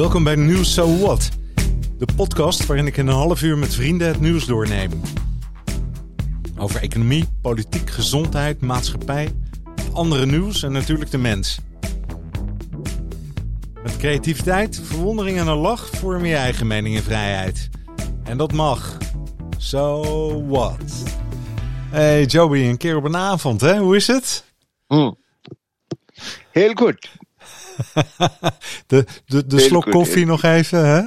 [0.00, 1.28] Welkom bij Nieuws So What,
[1.98, 5.00] de podcast waarin ik in een half uur met vrienden het nieuws doorneem.
[6.56, 9.32] Over economie, politiek, gezondheid, maatschappij,
[9.92, 11.60] andere nieuws en natuurlijk de mens.
[13.82, 17.68] Met creativiteit, verwondering en een lach vorm je eigen mening en vrijheid.
[18.24, 18.98] En dat mag.
[19.56, 20.02] So
[20.46, 21.02] what?
[21.90, 23.78] Hey Joby, een keer op een avond, hè?
[23.78, 24.44] Hoe is het?
[24.86, 25.16] Mm.
[26.50, 27.18] Heel goed.
[28.86, 31.00] De de, de slok koffie nog even, hè?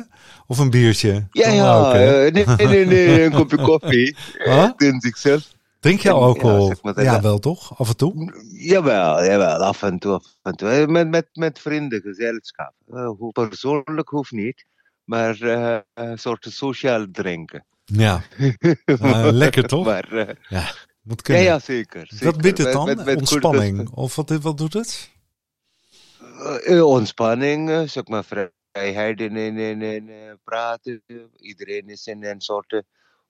[0.47, 1.27] Of een biertje?
[1.31, 1.75] Ja, ja.
[1.77, 4.15] ook, eh, nee, nee, nee, een kopje koffie.
[4.37, 4.69] Huh?
[4.77, 5.51] In zichzelf.
[5.79, 6.67] Drink je ja, alcohol?
[6.67, 7.21] zeg maar, ja, ja.
[7.21, 7.77] wel toch?
[7.79, 8.33] Af en toe?
[8.51, 10.69] Jawel, jawel, af en toe, af en toe.
[10.69, 12.73] Eh, Met, met, met vrienden, gezelschap.
[12.93, 14.65] Eh, hoe- persoonlijk hoeft niet,
[15.03, 17.65] maar eh, een soort sociaal drinken.
[17.85, 18.21] Ja.
[18.85, 19.85] Eh, lekker toch?
[19.85, 21.43] Maar, eh, Ja, moet ja, kunnen.
[21.43, 22.09] ja, zeker.
[22.19, 22.85] Wat biedt het dan?
[22.85, 23.89] met- met goede- Ontspanning?
[23.89, 25.09] Of wat, wat doet het?
[26.43, 28.25] Eh, eh, ontspanning, eh, zeg maar
[28.71, 31.03] vrijheid in, in, in, in eh, praten.
[31.35, 32.79] Iedereen is in een soort, eh,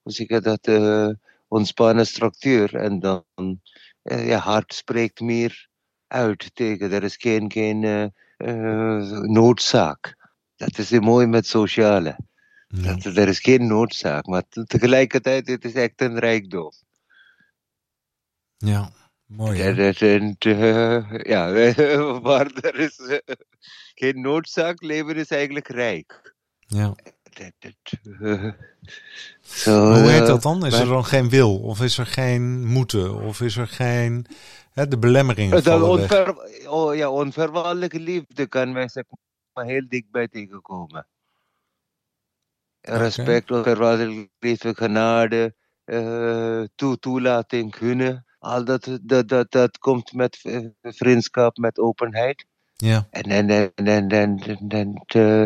[0.02, 1.08] hoe zeg je dat, eh,
[1.48, 2.74] ontspannen structuur.
[2.76, 3.24] En dan,
[4.02, 5.68] eh, ja, hart spreekt meer
[6.06, 6.92] uit tegen.
[6.92, 8.04] Er is geen, geen eh,
[8.36, 10.16] eh, noodzaak.
[10.56, 12.16] Dat is mooi met sociale.
[12.68, 16.72] Dat, er is geen noodzaak, maar te- tegelijkertijd het is echt een rijkdom.
[18.58, 19.03] ja.
[19.36, 19.74] Mooi.
[19.74, 19.96] dat,
[20.38, 21.52] eh, ja,
[22.20, 23.34] waar er is eh,
[23.94, 26.34] geen noodzaak, leven is eigenlijk rijk.
[26.66, 26.94] Ja.
[27.22, 27.72] Dat, dat,
[28.20, 28.52] eh,
[29.40, 30.66] zo, Hoe heet dat dan?
[30.66, 31.58] Is er maar- dan geen wil?
[31.58, 33.14] Of is er geen moeten?
[33.22, 34.26] Of is er geen...
[34.72, 36.34] Hè, de belemmeringen Dat onver,
[36.96, 39.04] ja, onverwaardelijke liefde kan wij zeg
[39.52, 41.06] maar heel dichtbij tegenkomen.
[42.80, 45.54] Respect, onverwaardelijke liefde, genade,
[46.74, 48.24] toe, toelating, gunnen.
[48.44, 52.46] Al dat, dat, dat, dat komt met eh, vriendschap, met openheid.
[52.76, 53.08] Ja.
[53.10, 55.44] En, en, en, en, en, eh,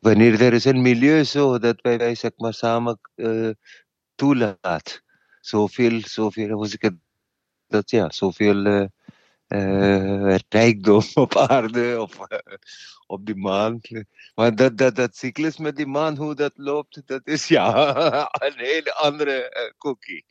[0.00, 3.50] wanneer er is een milieu zo dat wij, wij zeg maar samen eh,
[4.14, 5.02] toelaat.
[5.40, 6.94] Zoveel, zoveel, hoe zeg ik het,
[7.66, 8.86] dat ja, zoveel eh,
[9.46, 12.54] eh, rijkdom op aarde of eh,
[13.06, 13.80] op die maan.
[14.34, 17.96] Maar dat, dat, dat cyclus met die maan, hoe dat loopt, dat is ja,
[18.46, 20.24] een hele andere eh, cookie.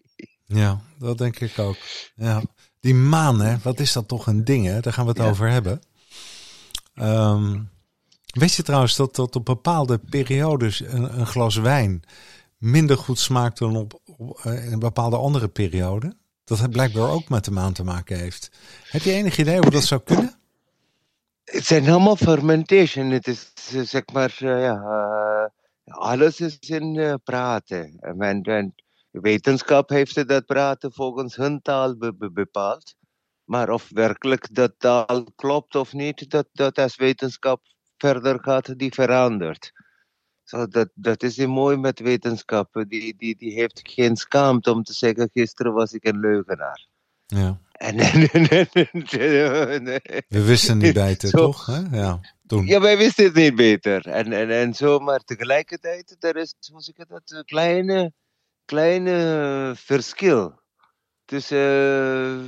[0.45, 1.77] Ja, dat denk ik ook.
[2.15, 2.41] Ja.
[2.79, 3.55] Die maan, hè?
[3.63, 4.79] Wat is dat toch een ding, hè?
[4.79, 5.29] Daar gaan we het Ja.
[5.29, 5.81] over hebben.
[6.95, 7.59] Ehm,
[8.25, 12.03] weet je trouwens dat, dat op bepaalde periodes een, een glas wijn
[12.57, 16.15] minder goed smaakt dan op, op eh, in een bepaalde andere periode?
[16.43, 18.51] Dat het blijkbaar ook met de maan te maken heeft.
[18.89, 20.35] Heb je enig idee hoe dat zou kunnen?
[21.43, 23.09] Het zijn allemaal fermentation.
[23.09, 24.73] Het is eh, zeg maar, eh, ja,
[25.85, 27.97] eh, alles is in eh, praten.
[27.99, 28.73] En, en
[29.21, 32.95] wetenschap heeft dat praten volgens hun taal be- be- bepaald.
[33.43, 37.61] Maar of werkelijk dat taal klopt of niet, dat, dat als wetenschap
[37.97, 39.71] verder gaat, die verandert.
[40.43, 42.85] Zo, dat, dat is mooi met wetenschap.
[42.87, 46.87] Die, die, die heeft geen schaamte om te zeggen, gisteren was ik een leugenaar.
[47.25, 47.59] Ja.
[47.71, 51.37] En, en, en, en- en- We wisten niet beter, Zo.
[51.37, 51.65] toch?
[51.65, 51.97] Hè?
[51.97, 52.65] Ja, toen.
[52.65, 54.07] Ja, wij wisten het niet beter.
[54.07, 58.13] En, en, en zo, maar tegelijkertijd, er is, zeg ik dat, een kleine,
[58.65, 60.63] kleine verschil.
[61.25, 62.43] Tussen, uh,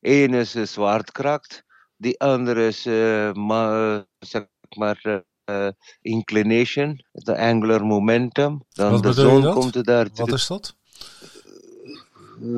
[0.00, 1.64] één is uh, zwaartekracht,
[1.96, 4.46] die andere is, uh, ma, zeg
[4.76, 5.24] maar,
[6.00, 8.64] inclination, de angular momentum.
[8.68, 10.76] Dan Wat de zon komt daar Wat is dat?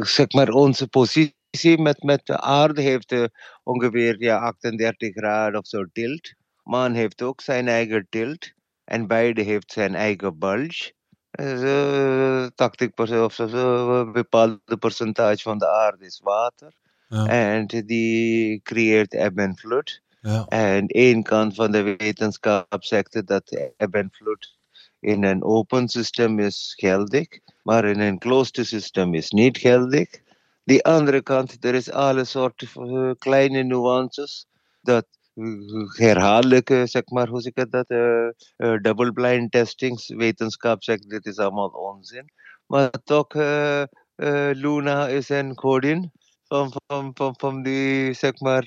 [0.01, 3.25] zeg maar, onze positie met, met de aarde heeft uh,
[3.63, 6.33] ongeveer ja, 38 graden of zo tilt.
[6.63, 8.53] Maan heeft ook zijn eigen tilt.
[8.85, 10.93] En beide heeft zijn eigen bulge.
[11.41, 16.73] 80% of zo, een bepaalde percentage van de aarde is water.
[17.09, 17.27] Ja.
[17.27, 20.03] En die creëert ebb en vloed.
[20.21, 20.47] Ja.
[20.49, 24.57] En één kant van de wetenschap zegt dat ebb en vloed
[25.05, 27.27] in een open systeem is geldig,
[27.63, 30.09] maar in een closed systeem is niet geldig.
[30.65, 34.47] Die andere kant, er is alle soorten uh, kleine nuances
[34.81, 35.07] dat
[35.97, 38.29] herhaaldelijke, zeg maar, hoe zeg ik dat, uh,
[38.81, 42.33] double blind testings, wetenschap zegt dit is allemaal onzin.
[42.67, 43.35] Maar toch,
[44.53, 46.13] Luna is een godin
[46.45, 48.67] van, van, van, van die, zeg maar,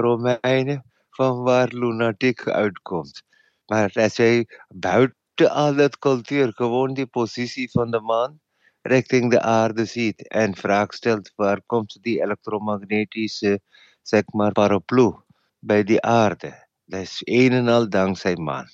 [0.00, 3.22] Romeinen, van waar lunatiek uitkomt.
[3.66, 8.40] Maar als jij buiten al dat cultuur gewoon die positie van de maan
[8.82, 13.60] richting de aarde ziet en vraag stelt waar komt die elektromagnetische
[14.04, 15.12] zeg maar paraplu
[15.58, 16.68] bij die aarde.
[16.84, 18.68] Dat is een en al dankzij maan.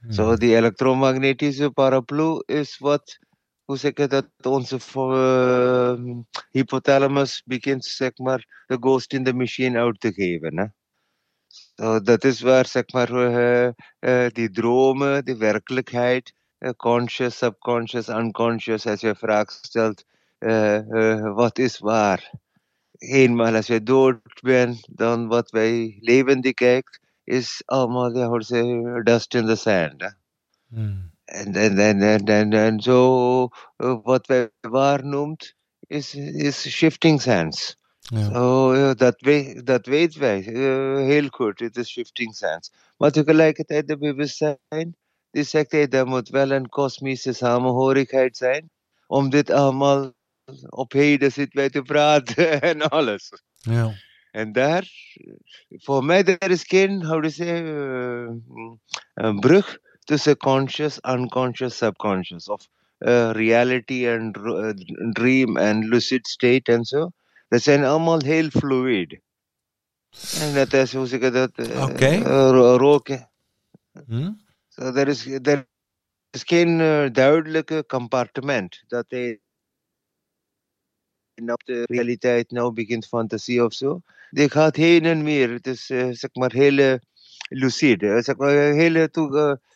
[0.00, 0.38] Zo, so, Hmm.
[0.38, 3.18] die elektromagnetische paraplu is wat,
[3.64, 6.16] hoe zeg ik dat, onze uh,
[6.50, 10.58] hypothalamus begint zeg maar de ghost in the machine uit te geven.
[10.58, 10.66] Hè?
[11.76, 16.34] So, dat is waar, zeg maar, uh, uh, die dromen, die werkelijkheid,
[16.76, 20.04] conscious, subconscious, unconscious, als je vraag stelt,
[21.34, 22.30] wat is waar?
[22.98, 29.00] Eenmaal als je dood bent, dan wat wij levendig kijkt, is allemaal, ja, hoe ze,
[29.04, 30.16] dust in the sand.
[30.68, 31.10] Hmm.
[31.24, 33.48] En, en, en, en, en, en zo,
[34.02, 35.54] wat wij waar noemt,
[35.86, 37.76] is, is shifting sands.
[37.98, 38.30] Ja.
[38.32, 41.58] So, dat, weet, dat weten wij uh, heel goed.
[41.58, 42.72] Het is shifting sands.
[42.96, 44.96] Maar tegelijkertijd de bewustzijn,
[45.30, 48.70] die zegt hey, er moet wel een kosmische samenhorigheid zijn.
[49.06, 50.12] Om dit allemaal
[50.68, 53.32] op heden zitten wij te praten en alles.
[53.54, 53.92] Ja.
[54.30, 54.88] En daar,
[55.68, 58.30] voor mij, er is geen, how to say, uh,
[59.14, 62.48] een brug tussen conscious, unconscious, subconscious.
[62.48, 64.70] Of uh, reality and uh,
[65.12, 67.10] dream and lucid state en zo.
[67.48, 69.20] Dat zijn allemaal heel fluid.
[70.40, 71.50] En dat is hoe zeg ik dat?
[71.56, 72.18] Uh, okay.
[72.76, 73.30] roken.
[74.06, 74.40] Hmm?
[74.68, 75.66] So er, is, er
[76.30, 79.40] is geen uh, duidelijke compartiment dat hij
[81.36, 84.00] op de realiteit nou begint fantasie of zo.
[84.30, 85.50] Die gaat heen en weer.
[85.50, 86.98] Het is uh, zeg maar heel
[87.48, 88.22] lucide.
[88.22, 89.10] Zeg maar, hele,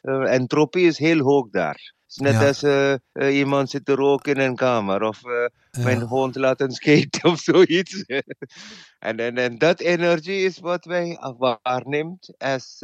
[0.03, 2.47] uh, entropie is heel hoog daar is net ja.
[2.47, 5.33] als uh, uh, iemand zit te roken in een kamer of uh,
[5.71, 5.83] ja.
[5.83, 8.05] mijn hond laten skaten of zoiets.
[8.99, 11.19] en, en, en dat energie is wat wij
[11.63, 12.77] waarneemt als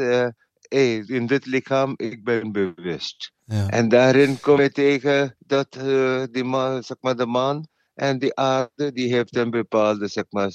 [0.69, 3.33] hey, in dit lichaam, ik ben bewust.
[3.45, 3.69] Ja.
[3.69, 5.73] En daarin kom je tegen dat
[6.31, 10.53] die man, zeg maar, de man en die aarde, die heeft een bepaalde, zeg maar,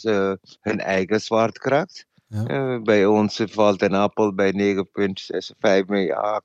[0.61, 2.05] hun eigen zwaartekracht.
[2.27, 2.75] Ja.
[2.75, 4.81] Uh, bij ons valt een appel bij 9,65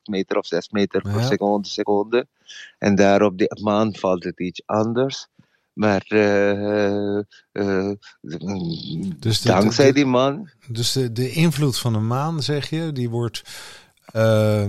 [0.04, 2.26] meter of 6 meter per seconde, seconde.
[2.78, 5.26] En daar op de maan valt het iets anders.
[5.72, 7.18] Maar uh,
[7.52, 7.92] uh,
[9.18, 10.50] dus de, dankzij de, die maan.
[10.68, 13.42] Dus de, de invloed van de maan, zeg je, die wordt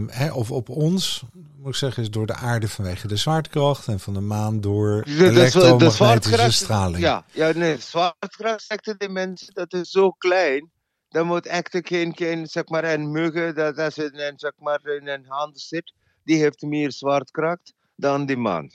[0.08, 1.24] hè, of op ons,
[1.58, 5.04] moet ik zeggen, is door de aarde vanwege de zwaartekracht en van de maan door
[5.04, 7.00] de, elektromagnetische straling.
[7.00, 10.72] Ja, ja nee, zwaartekracht zegt de mensen dat is zo klein
[11.10, 14.86] dan moet echt geen, geen zeg maar, een muggen dat als in een, zeg maar,
[14.86, 18.72] in een hand zit, die heeft meer zwaartekracht dan die man.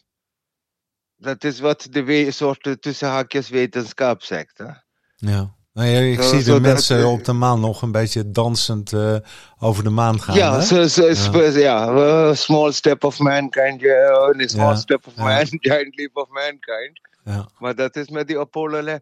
[1.17, 4.59] Dat is wat de soort tussen haakjes wetenschap zegt.
[4.59, 4.71] Hè?
[5.17, 5.55] Ja.
[5.73, 9.17] Nou ja, ik zie de mensen dat, op de maan nog een beetje dansend uh,
[9.59, 10.37] over de maan gaan.
[10.37, 11.59] Ja, so, so, ja.
[11.59, 14.75] ja uh, small step of mankind, yeah, small ja.
[14.75, 17.01] step of man, giant leap of mankind.
[17.25, 17.49] Ja.
[17.59, 18.99] Maar dat is met die Apollo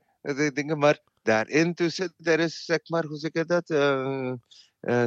[0.55, 0.79] dingen.
[0.79, 3.67] Maar daarin tussen, er is zeg maar, hoe zeg je dat?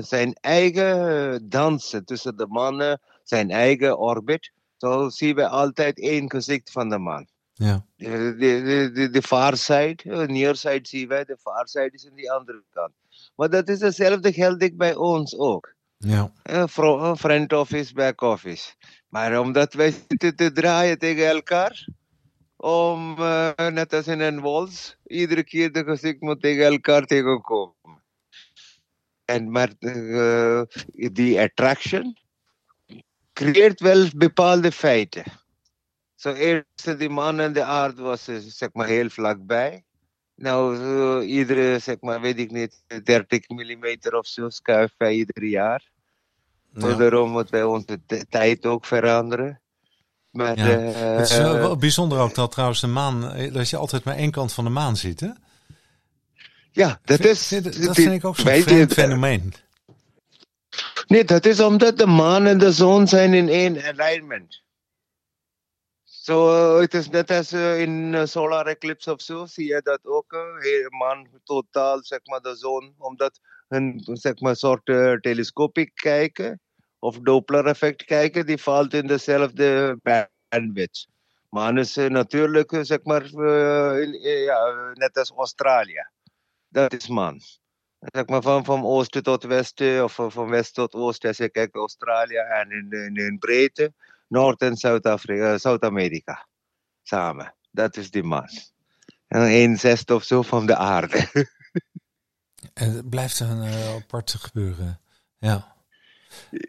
[0.05, 4.51] Zijn eigen dansen tussen de mannen, zijn eigen orbit.
[4.77, 7.27] Zo zien we altijd één gezicht van de man.
[7.53, 7.85] Ja.
[7.95, 12.31] De, de, de, de far side, near side wij, de far side is aan die
[12.31, 12.93] andere kant.
[13.35, 15.73] Maar dat is hetzelfde geldig bij ons ook.
[15.97, 16.31] Ja.
[16.49, 16.67] Uh,
[17.15, 18.73] front office, back office.
[19.09, 21.87] Maar omdat wij zitten te draaien tegen elkaar,
[22.55, 28.03] om uh, net als in een wals, iedere keer de gezicht moet tegen elkaar tegenkomen.
[29.25, 30.61] En maar uh,
[30.93, 32.17] die attraction
[33.33, 35.23] creëert wel bepaalde feiten.
[36.23, 39.83] Zo eerst de man en de aarde was zeg maar heel vlakbij.
[40.35, 45.91] Nou, iedere, zeg maar, weet ik niet, 30 mm of zo schuift wij ieder jaar.
[46.73, 46.93] Ja.
[46.93, 49.61] Daarom moeten wij onze tijd ook veranderen.
[50.31, 50.79] Maar, ja.
[50.79, 54.15] uh, het is wel bijzonder ook dat trouwens de maan, eh, dat je altijd maar
[54.15, 55.29] één kant van de maan ziet, hè?
[56.71, 57.47] Ja, dat is...
[57.49, 59.53] Dat vind ik ook zo'n vreemd fenomeen.
[61.07, 64.62] Nee, dat is omdat de maan en de zon zijn in één alignment.
[66.23, 66.35] So,
[66.79, 70.33] het is net als uh, in uh, solar eclipse of zo, zie je dat ook.
[70.33, 74.85] Uh, maan totaal, zeg maar, de zon, omdat hun, zeg maar, soort
[75.21, 76.61] telescopiek kijken
[76.99, 81.07] of Doppler-effect kijken, die valt in dezelfde bandwidth.
[81.49, 86.07] Maan is natuurlijk, eh, zeg maar, uh, ja, net als Australië.
[86.67, 87.39] Dat is maan.
[87.99, 91.75] Zeg maar van, van oosten tot westen, of van west tot oosten, als je kijkt
[91.75, 93.93] Australië en in, in, in breedte,
[94.27, 96.47] Noord- en Zuid-Afrika, Zuid-Amerika.
[97.01, 97.55] Samen.
[97.71, 98.49] Dat is die maan.
[99.27, 101.27] En een zesde of zo van de aarde.
[102.73, 104.99] en het blijft een uh, apart gebeuren.
[105.37, 105.75] Ja.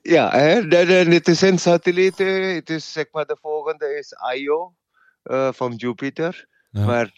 [0.02, 2.18] Ja, hè, het is een satelliet.
[2.18, 4.74] Het is zeg maar de volgende is Io
[5.24, 6.48] uh, van Jupiter.
[6.70, 6.84] Ja.
[6.84, 7.12] Maar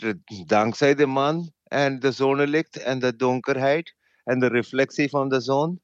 [0.47, 5.81] dankzij de maan en de zonnelicht en de donkerheid en de reflectie van de zon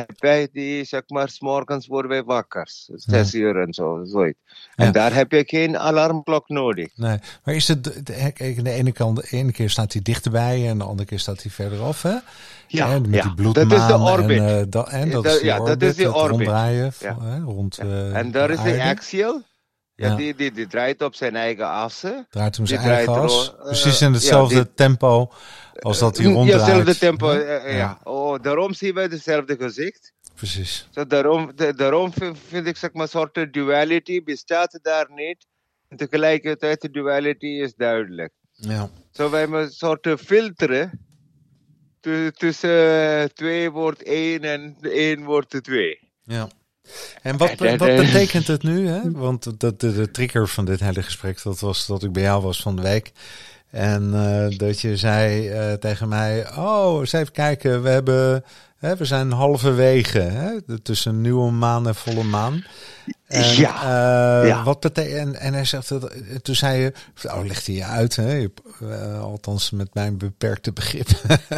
[0.00, 2.66] heb jij die, zeg maar, s'morgens worden wij wakker.
[2.94, 4.38] Zes uur en zo, zoiets.
[4.74, 4.92] En Ja.
[4.92, 6.88] daar heb je geen alarmklok nodig.
[6.96, 10.84] Nee, maar is het, de, ene kant, de ene keer staat hij dichterbij en de
[10.84, 12.14] andere keer staat hij verderaf, hè?
[12.66, 13.22] Ja, met ja.
[13.22, 14.38] die bloedmaan dat is de orbit.
[14.38, 16.30] En, eh, dat, en dat Ja, is ja, dat orbit, is die orbit.
[16.30, 17.14] ronddraaien Ja.
[17.14, 19.42] van, hè, rond eh, en daar is de axial.
[19.94, 20.14] Ja, Ja.
[20.16, 22.26] Die, die, die draait op zijn eigen assen.
[22.30, 23.54] Draait die zijn eigen as.
[23.58, 25.32] eh, Precies in ja, hetzelfde tempo
[25.80, 26.66] als dat hij Ja, ronddraait.
[26.66, 27.32] hetzelfde tempo.
[27.32, 27.98] Ja,
[28.32, 30.12] Oh, daarom zien wij hetzelfde gezicht.
[30.34, 30.88] Precies.
[30.90, 32.12] Zo daarom, de- daarom
[32.48, 35.46] vind, ik zeg maar, soort duality bestaat daar niet.
[35.88, 38.32] En tegelijkertijd de duality is duidelijk.
[38.52, 38.90] Ja.
[39.10, 41.00] Zo wij een soort filteren
[42.00, 45.98] tu- tussen twee wordt één en één wordt twee.
[46.24, 46.48] ja.
[47.22, 48.86] En wat, wat en- betekent het nu?
[48.86, 49.10] Hè?
[49.10, 52.42] Want de, de, de trigger van dit hele gesprek, dat was dat ik bij jou
[52.42, 53.12] was van de week.
[53.72, 58.44] En eh, dat je zei eh, tegen mij, oh, eens even kijken, we hebben,
[58.76, 62.64] hè, we zijn halverwege, hè, tussen nieuwe maan en volle maan.
[63.26, 64.64] En, Ja, eh, ja.
[64.64, 66.12] Wat betekent, en, en hij zegt, dat,
[66.42, 66.92] toen zei je,
[67.24, 68.46] oh, legde je uit, hè,
[69.20, 71.08] althans met mijn beperkte begrip,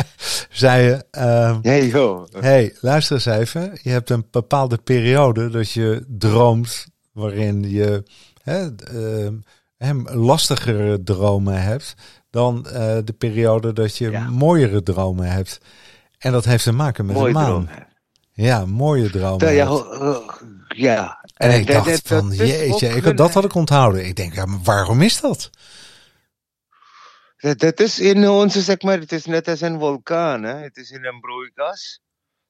[0.50, 2.26] zei je, eh, Hey joh.
[2.40, 8.02] hey, luister eens even, je hebt een bepaalde periode dat je droomt waarin je
[8.42, 9.28] hè, eh,
[9.76, 11.94] hem lastigere dromen hebt
[12.30, 14.28] dan eh, de periode dat je Ja.
[14.30, 15.60] mooiere dromen hebt.
[16.18, 17.68] En dat heeft te maken met Mooi de maan.
[18.32, 19.38] Ja, mooie dromen.
[19.38, 24.06] Dat- Ja, en ik dacht dat- van, dat jeetje, ik, dat had ik onthouden.
[24.06, 25.50] Ik denk, ja, maar waarom is dat?
[27.36, 30.54] Dat, dat is in onze, zeg maar, het is net als een vulkaan, hè?
[30.56, 32.00] het is in een broeikas.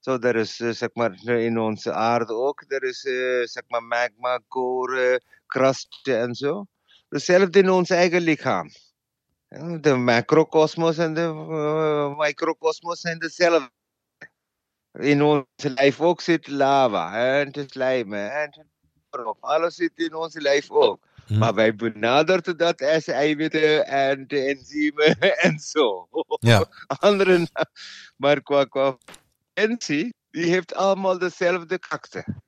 [0.01, 3.83] Zo, er is, eh, zeg maar, in onze aarde ook, er is, eh, zeg maar,
[3.83, 6.65] magma, koren, krasten en zo.
[7.15, 8.71] Hetzelfde in ons eigen lichaam.
[9.81, 13.71] De macrocosmos en de eh, microcosmos zijn dezelfde.
[14.93, 18.67] In ons lijf ook zit lava en het slijmen en
[19.41, 21.07] alles zit in ons lijf ook.
[21.27, 21.39] Hm.
[21.39, 26.09] Maar wij benaderen dat als eiwitten en de enzymen en zo.
[26.39, 26.67] Ja,
[28.23, 28.99] maar qua, qua
[29.55, 32.44] die heeft allemaal dezelfde krachten.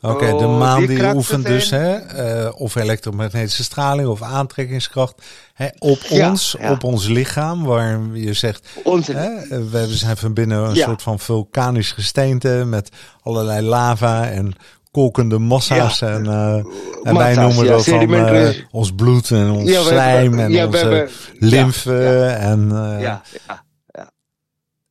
[0.00, 5.22] Oké, de Oh, maan die, oefent dus, hè, eh, of elektromagnetische straling of aantrekkingskracht,
[5.54, 6.70] hè, op Ja, ons, ja.
[6.70, 9.36] op ons lichaam, waar je zegt, Onze, Hè?
[9.36, 10.84] eh, We zijn van binnen een Ja.
[10.86, 12.88] soort van vulkanisch gesteente met
[13.22, 14.54] allerlei lava en
[14.90, 16.00] kolkende massa's.
[16.00, 16.54] En, eh,
[17.02, 21.08] en wij noemen dat dan ons bloed en ons we slijm en onze
[21.38, 21.92] lymfe.
[21.92, 22.68] ja, En,
[23.00, 23.64] ja, ja.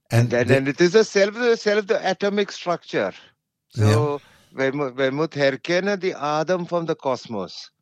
[0.08, 3.14] en En, het is dezelfde, atomic structure.
[3.68, 4.20] Zo,
[4.54, 7.74] wij, wij moeten herkennen die adem van de kosmos.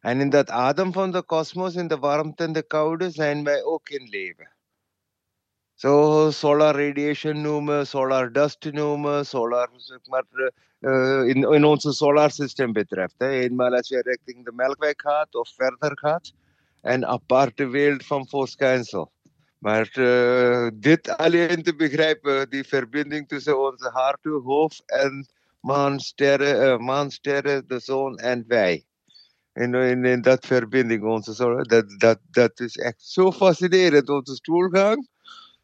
[0.00, 3.62] En in dat adem van de kosmos, in de warmte en de koude, zijn wij
[3.62, 4.52] ook in leven.
[5.74, 11.92] Zo solar radiation noemen, solar dust noemen, solar, zeg maar, eh, eh, in, in onze
[11.92, 13.14] solar system betreft.
[13.18, 13.28] Hè.
[13.28, 16.32] Eenmaal als je richting de Melkweg gaat of verder gaat,
[16.82, 19.12] een aparte wereld van verschijnsel.
[19.58, 25.26] Maar eh, dit alleen te begrijpen, die verbinding tussen onze hart, hoofd en
[25.64, 28.84] maansterren, eh, maansterren, de zon en wij.
[29.52, 34.08] En in, in dat verbinding, onze zon, dat, dat, dat is echt zo fascinerend.
[34.08, 35.08] Onze stoelgang,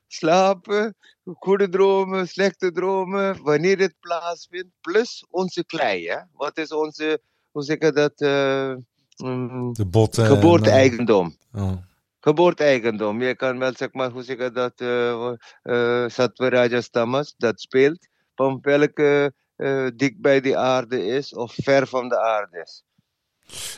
[0.07, 6.09] slapen, goede dromen, slechte dromen, wanneer het plaatsvindt, plus onze klei.
[6.09, 6.19] Hè?
[6.33, 8.75] Wat is onze, hoe zeg je dat, eh,
[9.17, 10.25] mm, de botten.
[10.25, 11.37] en, geboorte-eigendom?
[11.53, 11.77] eh, oh.
[12.21, 13.23] Geboorte-eigendom.
[13.23, 17.61] Je kan wel, zeg maar, hoe zeg je dat, uh, uh, Sattva Rajas Tamas, dat
[17.61, 22.85] speelt, van welke uh, dik bij de aarde is of ver van de aarde is.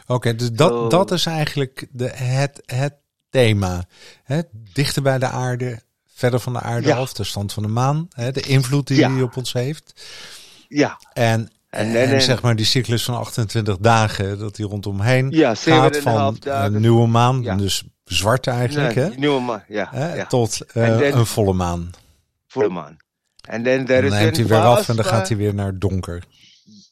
[0.06, 2.94] Oké, dus dat, dat is eigenlijk de, het, het
[3.30, 3.84] thema.
[4.24, 4.40] Hè?
[4.72, 6.96] Dichter bij de aarde, verder van de aarde Ja.
[6.96, 8.30] af, de stand van de maan, hè?
[8.32, 9.08] de invloed die Ja.
[9.08, 10.04] die op ons heeft.
[10.68, 15.54] Ja, En, En- en, zeg maar die cyclus van 28 dagen, dat die rondomheen ja,
[15.54, 16.74] gaat 7,5 van dagen.
[16.74, 17.54] een nieuwe maan, Ja.
[17.56, 19.10] dus zwart eigenlijk, Nee, hè?
[19.16, 19.88] nieuwe maan, ja.
[19.90, 20.26] hè, ja.
[20.26, 21.90] tot eh, een volle maan.
[22.46, 22.96] Volle maan.
[23.48, 25.54] En dan Dan there is neemt hij weer af fase en dan gaat hij weer
[25.54, 26.24] naar donker.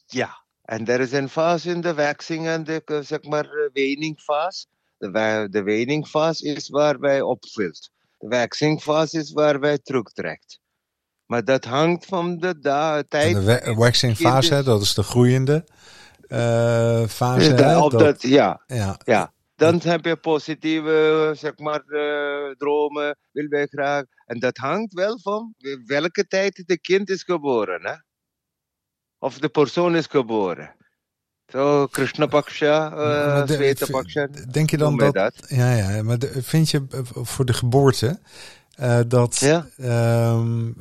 [0.05, 3.51] Ja, en er is een fase in de waxing en de eh, zeg maar eh,
[3.73, 4.65] weningfase.
[4.97, 7.89] De, wa- de weningfase is waar wij opvult.
[8.17, 10.59] De waxingfase is waar wij terugtrekt.
[11.25, 13.33] Maar dat hangt van de da- En tijd.
[13.33, 15.65] de wa- waxing fase, dat is de groeiende
[16.27, 17.51] eh, fase.
[17.77, 18.99] Op dat- dat, ja, ja.
[19.03, 19.33] ja.
[19.61, 24.03] Dan heb je positieve zeg maar, eh, dromen, wil wij graag.
[24.25, 25.53] En dat hangt wel van
[25.85, 27.85] welke tijd het kind is geboren.
[27.85, 27.93] Hè?
[29.19, 30.75] Of de persoon is geboren.
[31.51, 34.27] Zo, Krishna Paksha, uh, de- Sveta Paksha.
[34.51, 35.33] Denk je dan dat, dat?
[35.47, 38.19] Ja, ja, maar de- vind je eh, voor de geboorte,
[39.07, 39.67] dat Ja.
[39.77, 40.71] ehm,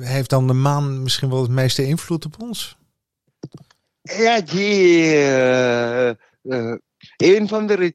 [0.00, 2.76] heeft dan de maan misschien wel het meeste invloed op ons?
[4.02, 5.14] Ja, die,
[7.16, 7.94] een van de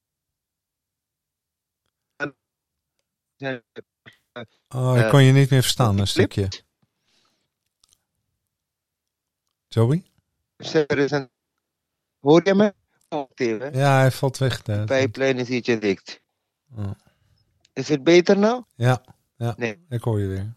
[3.39, 6.49] Oh, ik Eh, kon je niet meer verstaan, een stukje.
[9.67, 10.05] Joey?
[12.19, 12.73] Hoor je me?
[13.71, 14.61] Ja, hij valt weg.
[14.61, 14.83] De eh.
[14.85, 16.21] pijplijn is ietsje dicht.
[16.75, 16.91] Oh.
[17.73, 18.63] Is het beter nou?
[18.75, 19.03] Ja,
[19.35, 19.85] ja, Nee.
[19.89, 20.55] ik hoor je weer.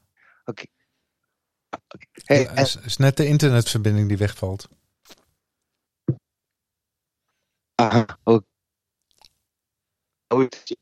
[2.12, 4.68] Hey, Het is, is net de internetverbinding die wegvalt.
[7.74, 8.44] Aha, oké.
[10.28, 10.76] Goed.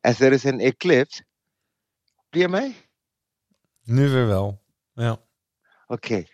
[0.00, 1.24] Als er is een eclipse,
[2.30, 2.74] hoor je mij?
[3.82, 4.62] Nu weer wel.
[4.94, 5.18] Ja.
[5.86, 6.24] Oké.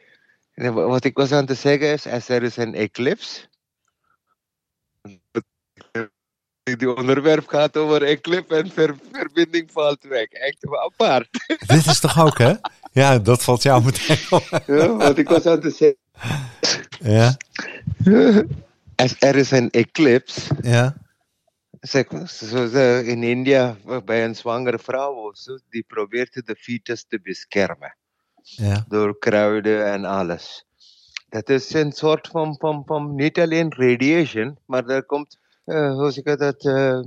[0.55, 3.49] Wa- Wat ik was aan te zeggen is, als er is een eclipse,
[6.63, 10.29] die onderwerp gaat over eclipse en ver- verbinding valt weg.
[10.29, 11.29] Echt apart.
[11.67, 12.55] Dit is toch ook, hè?
[12.93, 14.63] Ja, dat valt jou meteen op.
[14.67, 15.99] Ja, wat ik was aan te zeggen.
[16.99, 17.37] Ja,
[18.97, 20.97] Als er is een eclipse, ja.
[21.93, 27.97] Eh, in India bij een zwangere vrouw, of zo, die probeert de fetus te beschermen.
[28.43, 28.85] ja.
[28.89, 30.65] door kruiden en alles.
[31.29, 36.11] Dat is een soort van, van, van niet alleen radiation, maar er komt, eh, hoe
[36.11, 36.99] zeg ik dat, eh,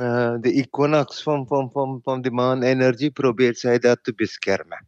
[0.00, 4.86] eh, de equinox van, van, van, van de maan-energie probeert zij dat te beschermen.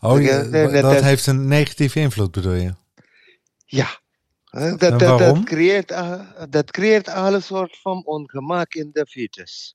[0.00, 2.74] Oh, Ja, dat als- heeft een negatieve invloed, bedoel je?
[3.66, 4.00] Ja.
[4.56, 9.74] Eh, Dat, dat, dat, creëert, eh, dat creëert alle soort van ongemak in de fetus.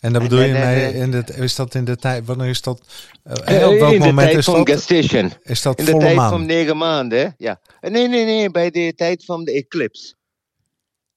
[0.00, 2.62] En dan En- bedoel je mee, in de, is dat in de tijd, wanneer is
[2.62, 2.80] dat,
[3.22, 4.68] eh, Eh, op welk in de moment tijd is van dat?
[4.70, 5.32] gestation.
[5.42, 6.30] Is dat In de tijd maan?
[6.30, 7.60] van negen maanden, ja.
[7.80, 10.14] Eh, Nee, nee, nee, bij de tijd van de eclipse.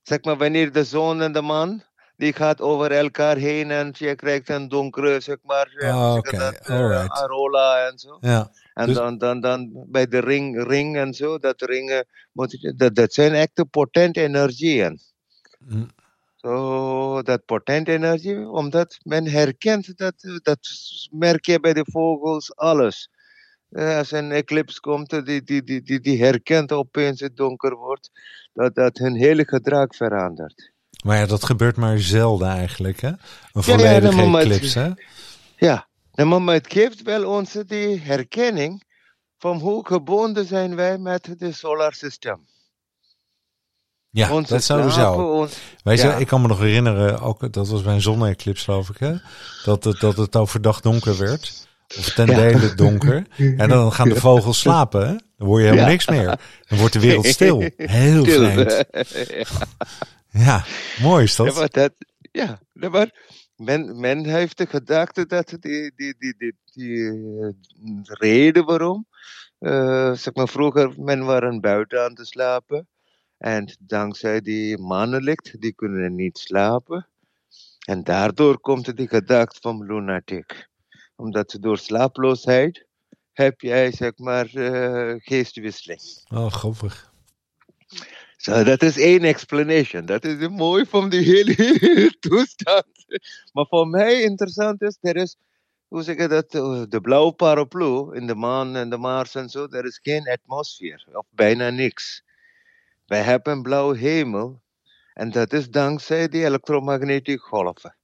[0.01, 1.83] Zeg maar, wanneer de zon en de maan,
[2.15, 6.17] die gaat over elkaar heen en je krijgt een donkere, zeg maar, eh, Ah, je
[6.19, 8.17] oké, dat, eh, arola en zo.
[8.21, 12.05] Ja, En Dus- dan, dan, dan bij de ring, ring en zo, dat ringen,
[12.75, 15.00] dat, dat zijn echte potent energieën.
[15.67, 15.86] Hm.
[16.36, 20.59] Zo, dat potent energie, omdat men herkent dat, dat
[21.12, 23.10] merk je bij de vogels, alles.
[23.69, 28.10] Eh, Als een eclipse komt, die, die, die, die, die herkent opeens het donker wordt,
[28.53, 30.71] dat, dat hun hele gedrag verandert.
[31.06, 33.12] maar ja, dat gebeurt maar zelden eigenlijk, hè?
[33.53, 34.91] Een volledige eclipse, hè?
[35.65, 35.88] Ja,
[36.27, 38.84] nou, maar het geeft wel ons die herkenning
[39.38, 42.47] van hoe gebonden zijn wij met het solar system.
[44.12, 45.13] Ja, Onze dat sowieso.
[45.13, 46.15] ons- Weet je, Ja.
[46.15, 49.13] ik kan me nog herinneren, ook, dat was bij een zonne-eclipse geloof ik, hè?
[49.63, 51.67] Dat het, dat het overdag donker werd.
[51.97, 52.36] Of ten Ja.
[52.36, 53.27] dele donker.
[53.38, 55.15] En dan gaan de vogels slapen, hè?
[55.38, 55.91] Dan hoor je helemaal Ja.
[55.91, 56.39] niks meer.
[56.67, 57.60] Dan wordt de wereld stil.
[57.77, 58.49] Heel Stil.
[58.51, 58.84] vreemd.
[60.32, 60.65] Ja,
[61.01, 61.55] mooi is Ja, dat.
[61.55, 61.91] maar dat,
[62.32, 63.12] ja, maar
[63.60, 67.50] men, men heeft de gedachte dat die, die, die, die, die eh,
[68.04, 69.08] reden waarom,
[69.60, 72.88] eh, zeg maar vroeger, men waren buiten aan te slapen.
[73.38, 77.08] En dankzij die mannenlicht, die kunnen niet slapen.
[77.86, 80.69] En daardoor komt die gedachte van lunatic.
[81.15, 82.86] Omdat door slaaploosheid
[83.32, 86.02] heb jij, zeg maar, eh, geestwisseling.
[86.34, 87.13] Oh, grappig.
[88.39, 90.06] Zo, dat is één explanation.
[90.06, 93.06] Dat is mooi van die hele toestand.
[93.54, 95.36] Maar voor mij interessant is, er is,
[95.88, 99.49] hoe zeg je dat, eh, de blauwe paraplu in de maan en de Mars en
[99.49, 102.23] zo, er is geen atmosfeer, of bijna niks.
[103.06, 104.62] Wij hebben een blauwe hemel,
[105.13, 107.95] en dat is dankzij die elektromagnetische golven.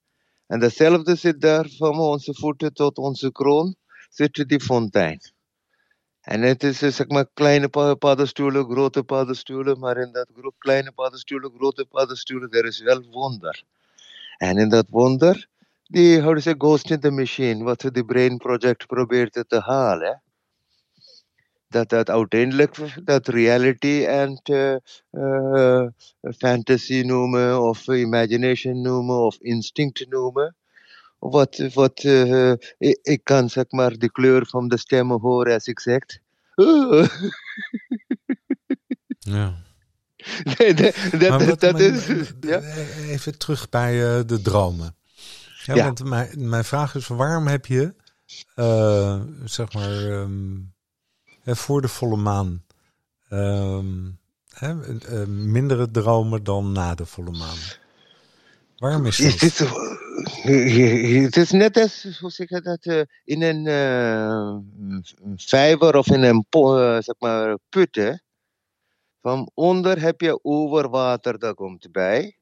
[0.48, 3.76] En datzelfde zit daar van onze voeten tot onze kroon,
[4.10, 5.20] zit die fontein.
[6.26, 10.56] En het is eh, zeg maar kleine pa- paddenstoelen, grote paddenstoelen, maar in dat groep
[10.58, 13.64] kleine paddenstoelen, grote paddenstoelen, er is wel wonder.
[14.38, 15.48] En in dat wonder,
[15.88, 20.24] die houden ze ghost in the machine, wat de Brain Project probeert te halen.
[21.68, 24.76] Dat dat uiteindelijk dat reality en eh,
[25.12, 25.88] eh,
[26.38, 30.56] fantasy noemen, of imagination noemen, of instinct noemen.
[31.30, 35.66] Wat, wat eh, ik, ik kan zeg maar de kleur van de stemmen horen als
[35.68, 36.02] ik zeg.
[39.20, 39.54] Ja.
[40.58, 42.08] Nee, dat, dat, Maar wat- dat maar- is.
[42.42, 42.60] Ja?
[43.08, 44.96] Even terug bij eh, de dromen.
[45.64, 45.84] Ja, Ja.
[45.84, 47.96] Want mijn, mijn vraag is, waarom heb je,
[48.56, 50.58] eh, zeg maar, ehm,
[51.46, 52.64] voor de volle maan
[53.30, 54.10] ehm,
[54.50, 57.58] hè, eh, mindere dromen dan na de volle maan?
[58.78, 59.42] Waarom is dat?
[59.42, 59.72] is, eh,
[61.26, 64.58] het is net als, dat, eh, in een eh,
[65.36, 68.24] vijver of in een eh, zeg maar, put.
[69.22, 72.38] Van onder heb je overwater, dat komt bij.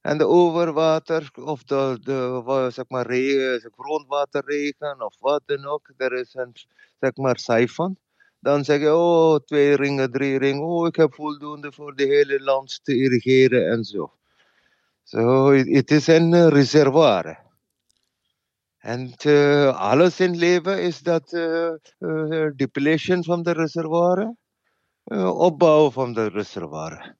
[0.00, 5.92] En de overwater of de, de zeg maar, regen, grondwaterregen of wat dan ook.
[5.96, 6.52] Er is een
[7.00, 7.98] zeg maar, sifon.
[8.40, 10.62] Dan zeg je, oh, twee ringen, drie ringen.
[10.62, 14.19] Oh, ik heb voldoende voor de hele land te irrigeren en zo.
[15.02, 17.48] Zo, het is een reservoir.
[18.80, 24.34] And uh, alles in leven is dat uh, uh, depletion van de reservoir,
[25.34, 27.16] opbouw van de reservoir.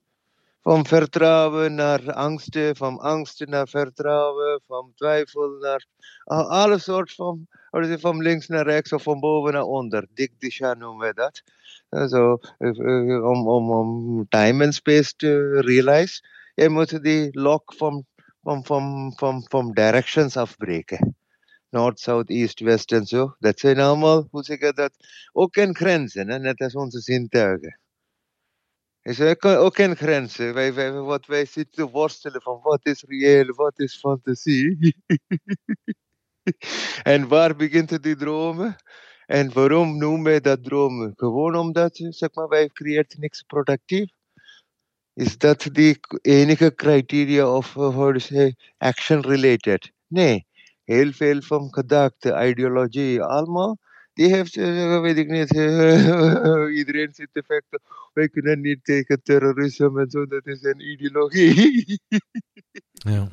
[0.62, 5.86] Van vertrouwen naar angsten, van angsten naar vertrouwen, van twijfel naar
[6.24, 7.46] alle soorten van,
[8.00, 10.06] van links naar rechts of van boven naar onder.
[10.14, 11.42] Dik disha noemen we dat.
[12.10, 12.38] So,
[13.22, 16.22] om, om, om time and space te realize,
[16.62, 18.06] je moet die lock van,
[18.42, 21.16] van, van, van, van directions afbreken.
[21.68, 23.34] Noord, South, East, West en zo.
[23.38, 24.96] Dat zijn allemaal, hoe zeg je dat,
[25.32, 26.38] ook in grenzen, hè?
[26.38, 27.80] net als onze zintuigen.
[29.02, 30.54] Is ook in grenzen.
[30.54, 34.96] Wij, wij, wat wij zitten te worstelen van wat is reëel, wat is fantasie.
[37.02, 38.76] en waar begint die dromen?
[39.26, 41.12] En waarom noemen wij dat dromen?
[41.16, 44.10] Gewoon omdat, zeg maar, wij creëren niks productief.
[45.20, 49.92] Is dat de enige criteria of, how to say, action related?
[50.06, 50.48] Nee
[50.90, 53.78] heel veel van gedachten, ideologie, allemaal.
[54.12, 57.80] Die heeft, uh, weet ik niet, uh, iedereen zit te vechten.
[58.12, 62.00] Wij kunnen niet tegen terrorisme en zo, dat is een ideologie.
[63.12, 63.28] ja.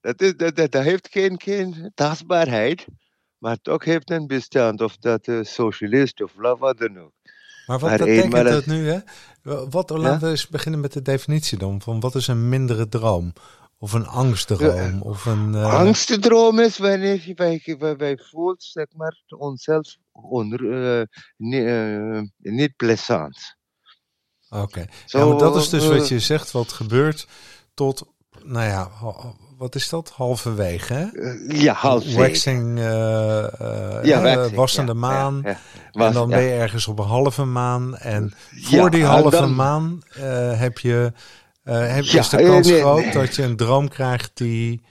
[0.00, 2.86] dat, is, dat, dat, dat heeft geen, geen tastbaarheid,
[3.38, 7.12] maar toch heeft een bestand, of dat uh, socialist of wat dan ook.
[7.68, 8.98] Maar wat betekent dat nu, hè?
[9.70, 13.32] Wat, laten we eens beginnen met de definitie dan, van wat is een mindere droom?
[13.78, 15.02] Of een angstdroom?
[15.02, 15.74] Of een, uh...
[15.74, 21.02] Angstdroom is wanneer je bij, bij voelt, zeg maar, onszelf onder, uh,
[21.36, 23.56] niet, uh, niet plezant.
[24.48, 24.88] Oké, okay.
[25.06, 27.26] ja, maar dat is dus wat je zegt, wat gebeurt
[27.74, 28.12] tot,
[28.44, 28.90] nou ja,
[29.58, 30.10] wat is dat?
[30.10, 31.06] Halverwege, hè?
[31.48, 32.18] ja, halverwege.
[32.18, 35.40] Waxing, ja, waxing, wassende ja, maan.
[35.44, 35.58] Ja,
[35.92, 37.96] Was, en dan ben je ergens op een halve maan.
[37.96, 40.02] En voor die halve dan, maan
[40.56, 41.12] heb je
[41.62, 43.12] heb, is de kans nee, groot nee.
[43.12, 44.82] dat je een droom krijgt die...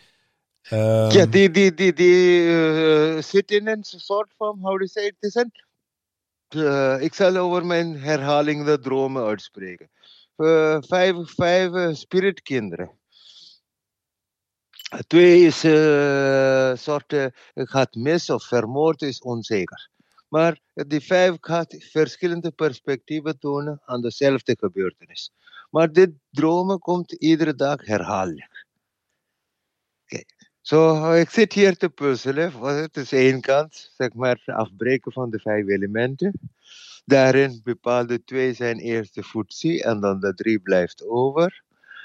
[0.72, 1.10] Um...
[1.10, 5.46] Ja, die, die, die, die zit in een soort van, how to say, het is
[7.02, 9.90] ik zal over mijn herhaling de dromen uitspreken.
[10.88, 12.92] Vijf vijf spiritkinderen.
[15.08, 19.90] Twee is uh, soort uh, gaat mis of vermoord is onzeker.
[20.28, 25.32] Maar die vijf gaat verschillende perspectieven tonen aan dezelfde gebeurtenis.
[25.70, 28.66] Maar dit dromen komt iedere dag herhaaldelijk.
[30.04, 30.26] Okay.
[30.62, 32.52] Zo, ik zit hier te puzzelen.
[32.62, 36.40] Het is één kant, zeg maar, afbreken van de vijf elementen.
[37.06, 41.64] Daarin bepaalde twee zijn eerste voetzie en dan de drie blijft over.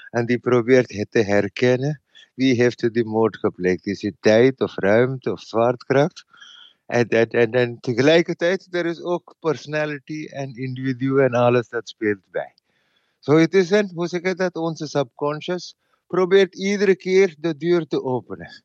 [0.09, 2.02] En die probeert het te herkennen.
[2.33, 3.85] Wie heeft die moord gepleegd?
[3.85, 6.25] Is het tijd of ruimte of zwaartekracht?
[6.85, 12.53] En, en, en, tegelijkertijd, er is ook personality en individu en alles dat speelt bij.
[13.19, 15.75] Zo het is een, hoe zeg ik dat, onze subconscious
[16.07, 18.63] probeert iedere keer de deur te openen.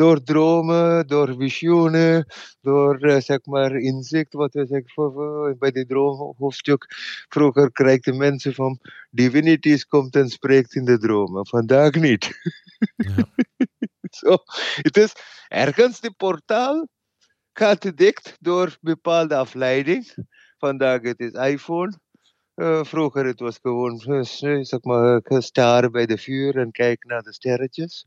[0.00, 2.26] Door dromen, door visioenen,
[2.60, 6.86] door uh, zeg maar inzicht, wat we zeggen bij de droomhoofdstuk.
[7.28, 8.78] Vroeger krijgen mensen van
[9.10, 11.46] divinities komt en spreekt in de dromen.
[11.46, 12.30] Vandaag niet.
[12.96, 13.26] Ja.
[14.20, 14.36] Zo,
[14.82, 15.12] het is
[15.48, 16.88] ergens de portaal
[17.52, 20.14] gaat dicht door bepaalde afleiding.
[20.58, 21.98] Vandaag het is iPhone,
[22.54, 24.22] uh, vroeger het was gewoon, uh,
[24.62, 28.06] zeg maar, staren bij de vuur en kijken naar de sterretjes.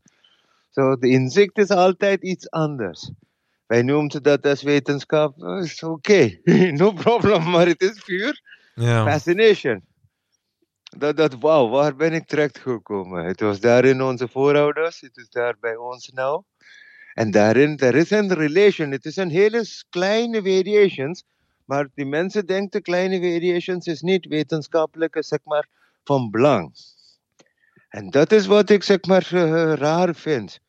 [0.73, 3.11] Zo, so, de inzicht is altijd iets anders.
[3.65, 6.71] Wij noemden dat als wetenschap, uh, is oké, okay.
[6.81, 8.01] no problem, maar het is.
[8.75, 9.07] Yeah.
[9.07, 9.85] Fascination.
[10.97, 13.25] Dat, dat, wauw, waar ben ik terecht gekomen?
[13.25, 16.43] Het was daar in onze voorouders, het is daar bij ons nou.
[17.13, 21.23] En daarin, er is een relation, het is een hele kleine variations,
[21.65, 25.67] maar die mensen denken kleine variations is niet wetenschappelijk zeg maar,
[26.03, 26.71] van belang.
[27.93, 30.59] En dat is wat ik zeg maar uh, raar vind.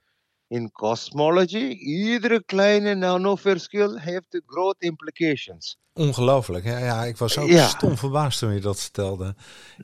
[0.48, 5.78] In cosmology, iedere kleine nanoverschil heeft grote implications.
[5.92, 6.64] Ongelooflijk.
[6.64, 7.68] Ja, ja, ik was ook ja.
[7.68, 9.34] stom verbaasd toen je dat vertelde.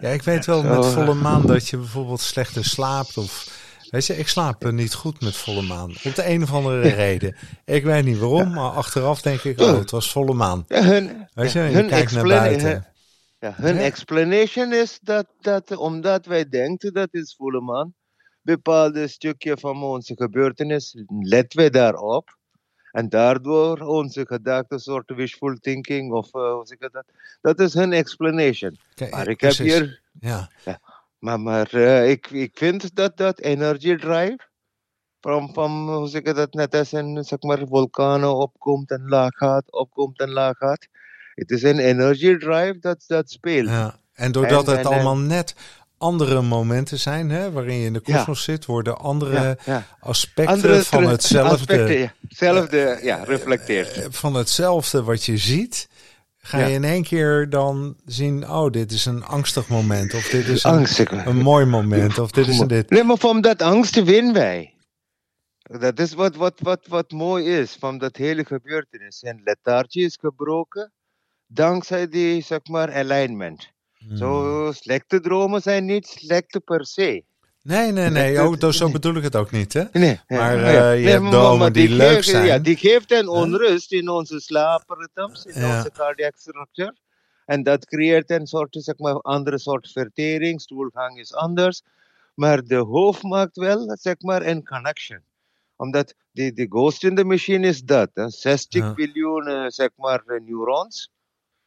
[0.01, 3.59] Ja, ik weet wel met volle maan dat je bijvoorbeeld slechter slaapt of
[3.91, 5.91] Weet je, ik slaap niet goed met volle maan.
[6.05, 7.37] Op de een of andere reden.
[7.65, 10.65] Ik weet niet waarom, maar achteraf denk ik, oh, het was volle maan.
[10.69, 12.87] Hun, Weet je, je hun kijkt naar buiten.
[13.41, 17.95] Ja, hun explanation is dat, dat omdat wij denken dat is volle maan,
[18.43, 22.39] bepaalde stukje van onze gebeurtenis, letten wij daarop.
[22.93, 27.05] En daardoor onze gedachten, soort wishful thinking, of uh, hoe zeg ik dat?
[27.41, 28.79] Dat is hun explanation.
[28.95, 30.03] Kijk, maar ik heb hier...
[30.21, 30.51] Ja.
[30.65, 30.81] ja.
[31.19, 34.39] Maar, maar uh, ik, ik vind dat dat energy drive,
[35.21, 39.35] van, van hoe zeg ik dat, net als een zeg maar, vulkanen opkomt en laag
[39.35, 40.89] gaat, opkomt en laag gaat.
[41.41, 43.69] Het is een energy drive dat, dat speelt.
[43.69, 43.99] Ja.
[44.13, 45.55] En doordat en, het en, allemaal net
[45.99, 48.53] andere momenten zijn, hè, waarin je in de kosmos ja.
[48.53, 49.87] zit, worden andere ja, ja.
[50.01, 53.97] aspecten andere van hetzelfde, aspecten, hetzelfde ja, reflecteert.
[53.97, 55.89] Uh, van hetzelfde wat je ziet,
[56.39, 60.47] ga je in één keer dan zien, oh, dit is een angstig moment, of dit
[60.47, 62.91] is een, een mooi moment, of dit is een dit.
[62.91, 64.75] Nee, maar van dat angst winnen wij.
[65.63, 69.23] Dat is wat, wat, wat, wat mooi is van dat hele gebeurtenis.
[69.23, 70.93] En lethargie is gebroken
[71.53, 73.71] dankzij die, zeg maar, alignment.
[73.99, 74.17] Hmm.
[74.17, 77.25] Zo, slechte dromen zijn niet slechte per se.
[77.63, 78.43] Nee, nee, nee.
[78.43, 79.85] Oh, dat, zo bedoel ik het ook niet, hè?
[79.93, 80.21] Nee.
[80.27, 82.47] Maar uh, je nee, hebt dromen die, die leuk geeft, zijn.
[82.47, 85.77] Ja, die geeft een onrust in onze slaapritmes, in ja.
[85.77, 86.97] onze cardiac structure.
[87.47, 90.61] En dat creëert een soort, zeg maar, andere soort vertering.
[90.61, 91.83] Stoelgang is anders.
[92.35, 95.23] Maar de hoofd maakt wel, zeg maar, een connection.
[95.77, 98.11] Omdat de, de ghost in the machine is dat.
[98.15, 98.95] 60 ja.
[98.95, 101.11] biljoen, uh, zeg maar, neurons.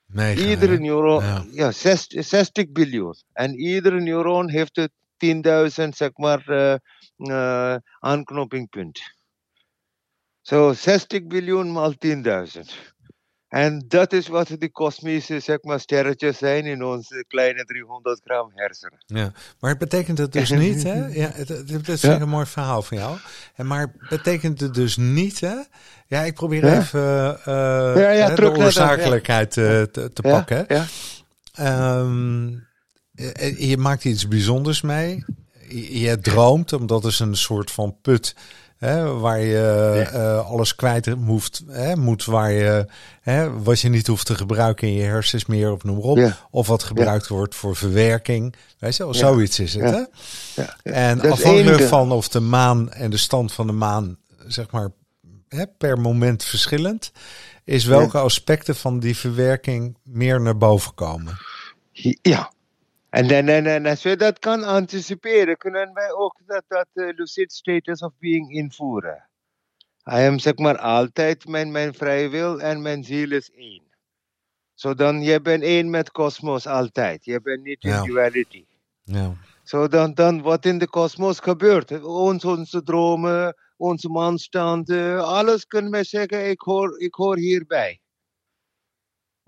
[0.06, 3.16] Mega, iedere neuron, ja, ja 60, 60 biljoen.
[3.34, 4.80] En iedere neuron heeft
[5.26, 6.76] 10.000 zeg maar uh,
[7.18, 9.00] uh, aanknopingpunt.
[10.42, 12.93] Zo so, 60 biljoen maal 10.000.
[13.54, 18.52] En dat is wat de kosmische zeg maar, sterretjes zijn in onze kleine 300 gram
[18.54, 19.04] hersenen.
[19.06, 21.08] Ja, maar het betekent het dus niet, hè?
[21.22, 22.22] Ja, het, het, is ja.
[22.22, 23.18] een mooi verhaal van jou.
[23.56, 25.56] En maar betekent het dus niet, hè?
[26.08, 26.80] Ja, ik probeer ja.
[26.80, 30.66] even uh, ja, de oorzakelijkheid uh, te, te pakken.
[30.68, 32.00] Ja.
[32.00, 32.68] Um,
[33.58, 35.26] je maakt iets bijzonders mee.
[35.70, 38.36] Je, je droomt, omdat het een soort van put
[38.84, 42.88] Hè, waar je uh, alles kwijt moet, hè, moet waar je,
[43.22, 46.18] hè, wat je niet hoeft te gebruiken in je hersens meer of noem maar op.
[46.18, 46.38] Ja.
[46.52, 47.36] Of wat gebruikt ja.
[47.36, 48.56] wordt voor verwerking.
[48.80, 50.08] Weet je, of zoiets is het.
[50.56, 50.64] Hè?
[50.84, 54.18] En afhankelijk van of de maan en de stand van de maan,
[54.48, 54.90] zeg maar,
[55.48, 57.12] hè, per moment verschillend,
[57.64, 61.38] is welke aspecten van die verwerking meer naar boven komen.
[62.22, 62.53] Ja,
[63.14, 67.16] en, en, en, en als we dat kan anticiperen, kunnen wij ook dat, dat uh,
[67.16, 69.30] lucid status of being invoeren.
[70.06, 73.84] I am zeg maar altijd mijn, mijn vrije wil en mijn ziel is één.
[74.74, 77.26] Zo dan, je bent één met kosmos altijd.
[77.26, 78.04] Je bent niet in ja.
[78.04, 78.66] duality.
[79.04, 79.34] Ja.
[79.64, 82.04] Zo dan, dan wat in de kosmos gebeurt.
[82.04, 88.00] Ons, onze dromen, onze manstanden, alles kunnen wij zeggen, ik hoor, ik hoor hierbij.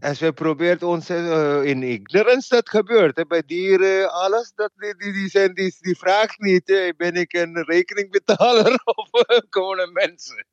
[0.05, 3.17] Als we proberen ons uh, in ignorance dat gebeurt.
[3.17, 7.13] Hè, bij dieren, alles, dat, die, die, die, zijn, die, die vraagt niet, hè, ben
[7.13, 9.09] ik een rekeningbetaler of
[9.49, 10.45] gewone mensen?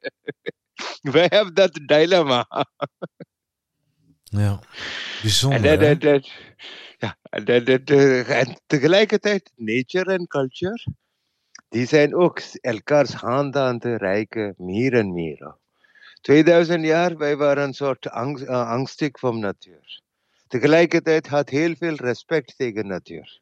[1.17, 2.47] Wij hebben dat dilemma.
[4.23, 4.61] ja,
[5.23, 5.65] bijzonder.
[5.65, 6.31] En, dat, dat,
[6.99, 7.91] ja, dat, dat,
[8.29, 10.87] en tegelijkertijd, nature en culture,
[11.69, 15.61] die zijn ook elkaars handen aan te reiken, meer en meer.
[16.23, 20.01] 2000 jaar, wij waren een soort angst, uh, angstig van natuur.
[20.49, 23.41] Tegelijkertijd had heel veel respect tegen natuur.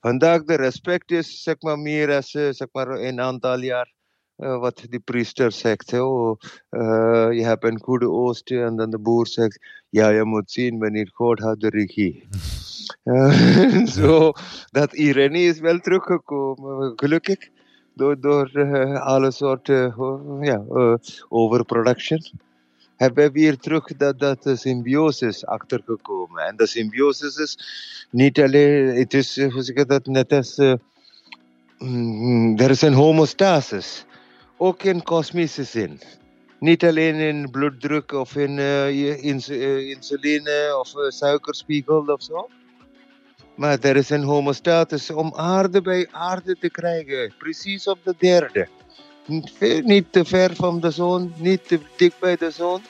[0.00, 3.92] Vandaag de respect is zeg maar meer als uh, zeg maar een aantal jaar
[4.36, 5.92] uh, wat de priester zegt.
[5.92, 10.50] Oh, uh, je hebt een goede oost en dan de boer zegt, ja je moet
[10.50, 12.28] zien wanneer God had de regie.
[13.96, 14.32] Zo,
[14.70, 17.48] dat ironie is wel teruggekomen, gelukkig
[17.98, 20.94] door, door uh, alle soorten uh, ja, uh,
[21.28, 22.22] overproduction,
[22.96, 26.46] hebben we weer terug dat, dat symbiosis achtergekomen.
[26.46, 27.58] En de symbiosis is
[28.10, 30.56] niet alleen, het is, hoe zeg dat, net als,
[31.78, 34.04] mm, er is een homostasis.
[34.56, 36.00] Ook in kosmische zin.
[36.60, 38.58] Niet alleen in bloeddruk of in
[39.22, 42.48] insuline of suikerspiegel of zo.
[43.58, 47.32] Maar er is een homostatus om aarde bij aarde te krijgen.
[47.38, 48.68] Precies op de derde.
[49.84, 52.80] Niet te ver van de zon, niet te dik bij de zon.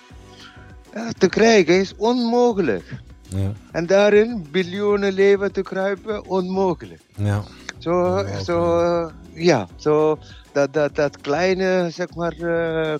[1.18, 2.84] te krijgen is onmogelijk.
[3.28, 3.52] Ja.
[3.72, 7.00] En daarin biljoenen leven te kruipen, onmogelijk.
[7.16, 7.42] Ja.
[7.78, 10.18] Zo, zo ja, zo
[10.52, 12.94] dat, dat, dat kleine, zeg maar, uh,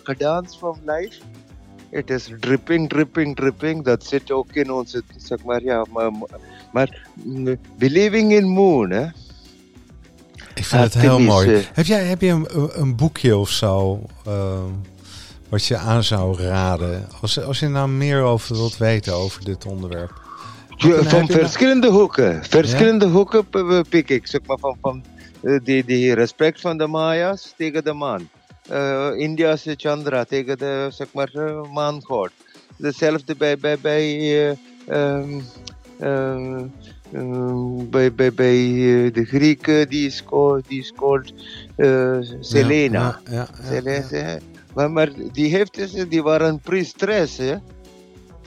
[0.59, 1.21] van life.
[1.91, 3.85] Het is dripping, dripping, dripping.
[3.85, 6.11] Dat zit ook in onze, zeg maar, ja, maar,
[6.73, 7.07] maar
[7.79, 9.07] Believing in Moon, hè?
[10.55, 11.67] Ik vind het heel mooi.
[11.73, 12.49] Heb jij heb je een,
[12.81, 14.59] een boekje of zo uh,
[15.49, 17.09] wat je aan zou raden?
[17.21, 20.13] Als, als je nou meer over wilt weten over dit onderwerp.
[20.79, 22.45] van verschillende hoeken.
[22.45, 23.11] Verschillende ja?
[23.11, 23.47] hoeken
[23.89, 24.27] pik ik.
[24.27, 25.05] Zeg maar van, van
[25.65, 28.29] die, die respect van de Mayas tegen de maan.
[28.71, 31.31] Uh, India's Chandra tegen de zeg maar,
[31.73, 32.31] maangod.
[32.77, 34.57] Hetzelfde bij, bij, bij uh,
[34.91, 35.45] Um,
[37.91, 41.33] bij, bij, bij uh, de Grieken, die is called, die is called
[41.77, 43.21] uh, Selena.
[43.25, 44.39] Ja, ja, ja, Selena.
[44.75, 47.37] Maar, maar die, heeft, dus, die waren priesteres.
[47.37, 47.57] Hè?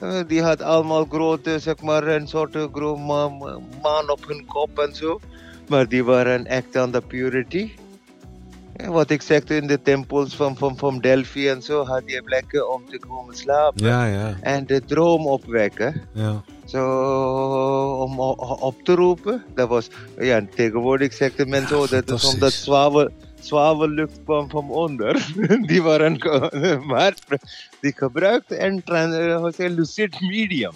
[0.03, 3.01] Uh, die had allemaal grote, zeg maar, een soort grote
[3.81, 5.19] maan op hun kop en zo.
[5.67, 7.71] Maar die waren echt aan de purity.
[8.75, 12.73] Wat ik zegde in de tempels van, van, van Delphi en zo, had je plekken
[12.73, 13.85] om te komen slapen.
[13.85, 14.37] Ja, ja.
[14.41, 16.01] En de droom opwekken.
[16.13, 16.43] Ja.
[16.65, 16.83] Zo,
[17.99, 19.43] om op te roepen.
[19.55, 24.69] Dat was, ja, tegenwoordig zeggen mensen, ja, oh, dat is omdat zwavel, zwavellucht kwam van
[24.69, 25.27] onder.
[25.67, 26.17] die waren,
[26.91, 27.13] maar
[27.79, 28.83] die gebruikte een
[29.57, 30.73] lucid medium.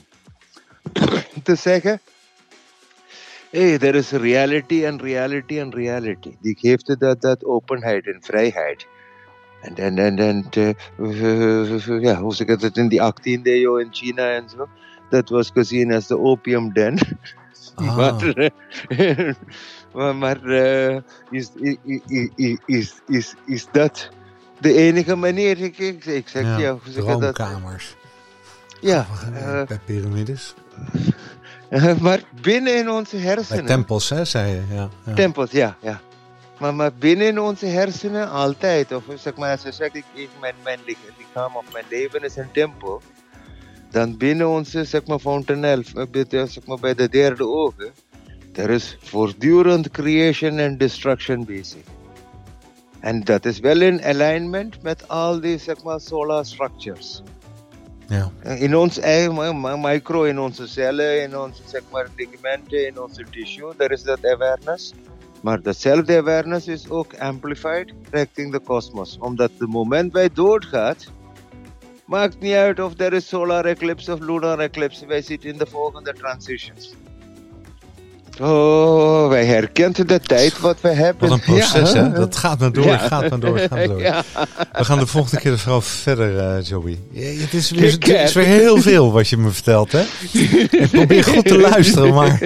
[1.44, 2.00] te zeggen,
[3.56, 6.36] hey, there is reality and reality and reality.
[6.42, 8.88] Die geeft dat, dat openheid en vrijheid.
[9.62, 10.46] En, en, en, en
[10.98, 14.68] uh, ja, hoe zeg ik het, in die 18e eeuw in China en zo.
[15.10, 16.98] Dat was gezien als de opium den.
[17.76, 17.98] Ah.
[17.98, 18.52] maar
[19.94, 21.52] maar, maar uh, is,
[21.86, 24.10] is, is, is, is dat
[24.60, 25.62] de enige manier?
[25.62, 27.36] Ik, ik, zeg ja, ja hoe zeg je dat?
[28.82, 29.06] Ja.
[29.68, 30.54] Bij piramides.
[32.02, 33.66] maar binnen in onze hersenen.
[33.66, 34.62] Bij tempels, hè, zei je.
[34.76, 35.14] Ja, ja.
[35.14, 36.02] Tempels, ja, ja.
[36.60, 38.92] Maar, maar binnen in onze hersenen altijd.
[38.92, 42.36] Of zeg maar, als je zegt, ik, ik, mijn, mijn lichaam of mijn leven is
[42.36, 43.02] een tempel.
[43.92, 45.84] Dan binnen onze, zeg maar, fontanel,
[46.30, 47.92] zeg maar, bij de derde ogen.
[48.54, 51.82] Er is voortdurend creation en destruction bezig.
[53.00, 57.22] En dat is wel in alignment met al die, zeg maar, solar structures.
[58.08, 58.32] Ja.
[58.56, 62.08] In ons eigen micro, in onze cellen, in onze zeg maar,
[62.68, 64.94] in onze tissue, there is that awareness.
[65.42, 69.18] Maar datzelfde awareness is ook amplified richting de kosmos.
[69.20, 71.12] Omdat het moment wij doodgaat,
[72.06, 75.06] maakt niet uit of er is solar eclipse of lunar eclipse.
[75.06, 76.94] Wij zitten in de volgende transitions.
[78.42, 81.30] Oh, wij herkennen de tijd wat we hebben.
[81.30, 82.12] Wat een proces, hè?
[82.12, 82.98] Dat gaat maar door, ja.
[82.98, 84.02] gaat maar door, gaat maar door.
[84.02, 84.24] Ja.
[84.72, 87.00] We gaan de volgende keer vooral verder, uh, Joey.
[87.14, 90.04] het, is weer, het is weer heel veel wat je me vertelt, hè?
[90.70, 92.42] Ik probeer goed te luisteren, maar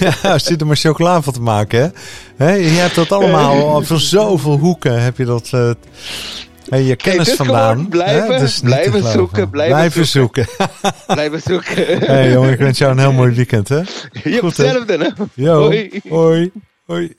[0.00, 1.94] ja, je er maar chocola van te maken,
[2.36, 2.52] hè?
[2.52, 5.50] Je hebt dat allemaal, van zoveel hoeken heb je dat...
[5.54, 5.70] Uh,
[6.70, 7.88] Hey, je kennis vandaan.
[7.88, 10.46] Blijven, dus blijven zoeken, blijven, blijven zoeken.
[11.06, 11.98] blijven zoeken.
[11.98, 13.80] hey, jongen, ik wens jou een heel mooi weekend, hè?
[14.24, 15.24] Je hetzelfde, hè?
[15.34, 16.00] Yo, hoi.
[16.08, 16.50] hoi.
[16.86, 17.14] hoi.